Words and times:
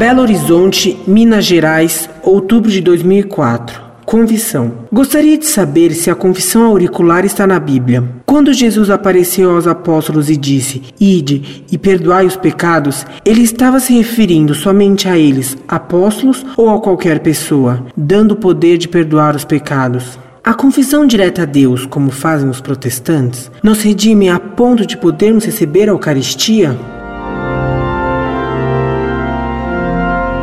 Belo 0.00 0.22
Horizonte, 0.22 0.98
Minas 1.06 1.44
Gerais, 1.44 2.08
outubro 2.22 2.70
de 2.70 2.80
2004. 2.80 3.82
Confissão. 4.06 4.72
Gostaria 4.90 5.36
de 5.36 5.44
saber 5.44 5.92
se 5.92 6.10
a 6.10 6.14
confissão 6.14 6.64
auricular 6.64 7.26
está 7.26 7.46
na 7.46 7.60
Bíblia. 7.60 8.02
Quando 8.24 8.50
Jesus 8.54 8.88
apareceu 8.88 9.50
aos 9.50 9.66
apóstolos 9.66 10.30
e 10.30 10.38
disse: 10.38 10.80
Ide 10.98 11.66
e 11.70 11.76
perdoai 11.76 12.24
os 12.24 12.34
pecados, 12.34 13.04
ele 13.26 13.42
estava 13.42 13.78
se 13.78 13.92
referindo 13.92 14.54
somente 14.54 15.06
a 15.06 15.18
eles, 15.18 15.54
apóstolos, 15.68 16.46
ou 16.56 16.70
a 16.70 16.80
qualquer 16.80 17.20
pessoa, 17.20 17.84
dando 17.94 18.32
o 18.32 18.36
poder 18.36 18.78
de 18.78 18.88
perdoar 18.88 19.36
os 19.36 19.44
pecados. 19.44 20.18
A 20.42 20.54
confissão 20.54 21.06
direta 21.06 21.42
a 21.42 21.44
Deus, 21.44 21.84
como 21.84 22.10
fazem 22.10 22.48
os 22.48 22.62
protestantes, 22.62 23.50
nos 23.62 23.82
redime 23.82 24.30
a 24.30 24.40
ponto 24.40 24.86
de 24.86 24.96
podermos 24.96 25.44
receber 25.44 25.90
a 25.90 25.92
Eucaristia? 25.92 26.74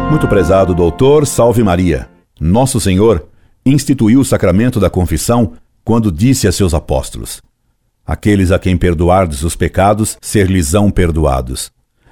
Muito 0.09 0.25
prezado 0.25 0.73
doutor, 0.73 1.27
salve 1.27 1.61
Maria. 1.61 2.07
Nosso 2.39 2.79
Senhor 2.79 3.27
instituiu 3.66 4.21
o 4.21 4.25
sacramento 4.25 4.80
da 4.80 4.89
confissão 4.89 5.53
quando 5.83 6.11
disse 6.11 6.47
a 6.47 6.52
seus 6.52 6.73
apóstolos: 6.73 7.41
Aqueles 8.05 8.52
a 8.52 8.57
quem 8.57 8.77
perdoardes 8.77 9.43
os 9.43 9.55
pecados, 9.55 10.17
ser-lhes-ão 10.21 10.89
perdoados, 10.89 11.71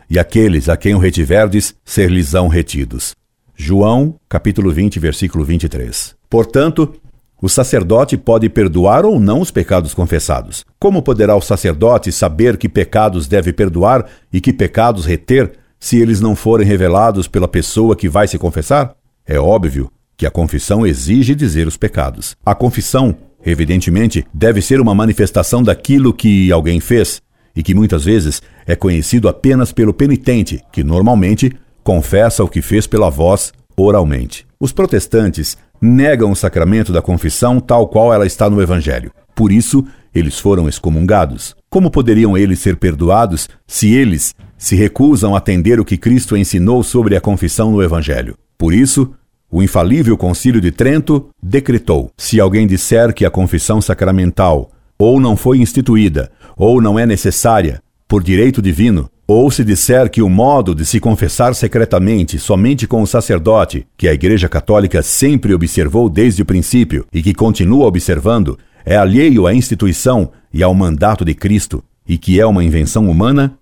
e 0.09 0.19
aqueles 0.19 0.67
a 0.67 0.75
quem 0.75 0.93
o 0.93 0.99
retiverdes, 0.99 1.73
ser-lhes-ão 1.85 2.49
retidos. 2.49 3.15
João, 3.55 4.15
capítulo 4.27 4.71
20, 4.71 4.99
versículo 4.99 5.45
23. 5.45 6.15
Portanto, 6.29 6.95
o 7.41 7.47
sacerdote 7.47 8.17
pode 8.17 8.49
perdoar 8.49 9.05
ou 9.05 9.21
não 9.21 9.39
os 9.39 9.51
pecados 9.51 9.93
confessados. 9.93 10.65
Como 10.77 11.01
poderá 11.01 11.33
o 11.33 11.41
sacerdote 11.41 12.11
saber 12.11 12.57
que 12.57 12.67
pecados 12.67 13.25
deve 13.25 13.53
perdoar 13.53 14.05
e 14.33 14.41
que 14.41 14.51
pecados 14.51 15.05
reter 15.05 15.53
se 15.79 15.99
eles 15.99 16.21
não 16.21 16.35
forem 16.35 16.67
revelados 16.67 17.27
pela 17.27 17.47
pessoa 17.47 17.95
que 17.95 18.09
vai 18.09 18.27
se 18.27 18.37
confessar? 18.37 18.95
É 19.25 19.39
óbvio 19.39 19.91
que 20.17 20.25
a 20.25 20.31
confissão 20.31 20.85
exige 20.85 21.35
dizer 21.35 21.67
os 21.67 21.77
pecados. 21.77 22.35
A 22.45 22.55
confissão, 22.55 23.15
evidentemente, 23.45 24.25
deve 24.33 24.61
ser 24.61 24.79
uma 24.79 24.95
manifestação 24.95 25.61
daquilo 25.61 26.13
que 26.13 26.51
alguém 26.51 26.79
fez 26.79 27.21
e 27.55 27.63
que 27.63 27.73
muitas 27.73 28.03
vezes 28.03 28.41
é 28.65 28.75
conhecido 28.75 29.27
apenas 29.27 29.71
pelo 29.71 29.93
penitente, 29.93 30.61
que 30.71 30.83
normalmente 30.83 31.51
confessa 31.83 32.43
o 32.43 32.47
que 32.47 32.61
fez 32.61 32.87
pela 32.87 33.09
voz 33.09 33.53
oralmente. 33.77 34.45
Os 34.59 34.71
protestantes 34.71 35.57
negam 35.81 36.31
o 36.31 36.35
sacramento 36.35 36.91
da 36.91 37.01
confissão 37.01 37.59
tal 37.59 37.87
qual 37.87 38.13
ela 38.13 38.25
está 38.25 38.49
no 38.49 38.61
Evangelho. 38.61 39.11
Por 39.35 39.51
isso, 39.51 39.85
eles 40.13 40.39
foram 40.39 40.67
excomungados. 40.67 41.55
Como 41.69 41.91
poderiam 41.91 42.37
eles 42.37 42.59
ser 42.59 42.77
perdoados 42.77 43.49
se 43.67 43.93
eles 43.93 44.33
se 44.57 44.75
recusam 44.75 45.35
a 45.35 45.37
atender 45.37 45.79
o 45.79 45.85
que 45.85 45.97
Cristo 45.97 46.35
ensinou 46.35 46.83
sobre 46.83 47.15
a 47.15 47.21
confissão 47.21 47.71
no 47.71 47.81
Evangelho? 47.81 48.37
Por 48.57 48.73
isso, 48.73 49.13
o 49.51 49.61
infalível 49.61 50.17
Concílio 50.17 50.61
de 50.61 50.71
Trento 50.71 51.29
decretou: 51.41 52.11
se 52.17 52.39
alguém 52.39 52.67
disser 52.67 53.13
que 53.13 53.25
a 53.25 53.31
confissão 53.31 53.81
sacramental 53.81 54.71
ou 54.97 55.19
não 55.19 55.35
foi 55.35 55.59
instituída, 55.59 56.31
ou 56.55 56.81
não 56.81 56.97
é 56.97 57.05
necessária, 57.05 57.81
por 58.07 58.23
direito 58.23 58.61
divino, 58.61 59.09
ou 59.27 59.49
se 59.49 59.63
disser 59.63 60.09
que 60.09 60.21
o 60.21 60.29
modo 60.29 60.75
de 60.75 60.85
se 60.85 60.99
confessar 60.99 61.55
secretamente 61.55 62.37
somente 62.37 62.87
com 62.87 63.01
o 63.01 63.07
sacerdote, 63.07 63.85
que 63.97 64.07
a 64.07 64.13
Igreja 64.13 64.47
Católica 64.47 65.01
sempre 65.01 65.53
observou 65.53 66.09
desde 66.09 66.43
o 66.43 66.45
princípio 66.45 67.05
e 67.11 67.23
que 67.23 67.33
continua 67.33 67.87
observando, 67.87 68.57
é 68.85 68.95
alheio 68.95 69.47
à 69.47 69.53
instituição 69.53 70.31
e 70.53 70.61
ao 70.61 70.73
mandato 70.73 71.25
de 71.25 71.33
Cristo, 71.33 71.83
e 72.07 72.17
que 72.17 72.39
é 72.39 72.45
uma 72.45 72.63
invenção 72.63 73.09
humana, 73.09 73.57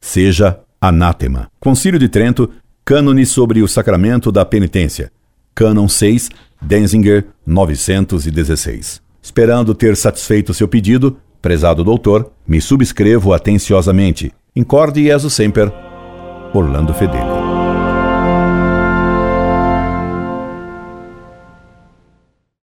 seja 0.00 0.58
anátema. 0.80 1.50
Concílio 1.60 1.98
de 1.98 2.08
Trento, 2.08 2.50
cânone 2.84 3.26
sobre 3.26 3.62
o 3.62 3.68
sacramento 3.68 4.30
da 4.30 4.44
penitência. 4.44 5.10
Canon 5.54 5.88
6, 5.88 6.30
Denzinger 6.60 7.26
916. 7.46 9.00
Esperando 9.22 9.74
ter 9.74 9.96
satisfeito 9.96 10.54
seu 10.54 10.68
pedido, 10.68 11.18
prezado 11.42 11.82
doutor, 11.82 12.30
me 12.46 12.60
subscrevo 12.60 13.32
atenciosamente. 13.32 14.32
Incorde 14.54 15.02
Jesus 15.04 15.32
Semper, 15.32 15.72
Orlando 16.54 16.94
Fedeli. 16.94 17.35